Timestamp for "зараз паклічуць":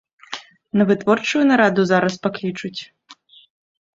1.91-2.81